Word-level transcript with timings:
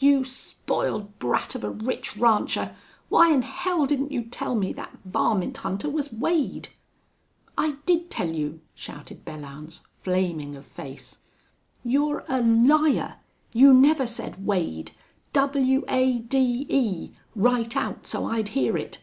"You 0.00 0.24
spoiled 0.24 1.20
brat 1.20 1.54
of 1.54 1.62
a 1.62 1.70
rich 1.70 2.16
rancher! 2.16 2.74
Why'n 3.10 3.42
hell 3.42 3.86
didn't 3.86 4.10
you 4.10 4.22
tell 4.24 4.56
me 4.56 4.72
thet 4.72 4.90
varmint 5.04 5.58
hunter 5.58 5.88
was 5.88 6.12
Wade." 6.12 6.70
"I 7.56 7.76
did 7.86 8.10
tell 8.10 8.28
you," 8.28 8.60
shouted 8.74 9.24
Belllounds, 9.24 9.82
flaming 9.92 10.56
of 10.56 10.66
face. 10.66 11.18
"You're 11.84 12.24
a 12.26 12.40
liar! 12.42 13.18
You 13.52 13.72
never 13.72 14.04
said 14.04 14.44
Wade 14.44 14.90
W 15.32 15.84
a 15.88 16.18
d 16.26 16.66
e, 16.68 17.12
right 17.36 17.76
out, 17.76 18.04
so 18.08 18.26
I'd 18.26 18.48
hear 18.48 18.76
it. 18.76 18.98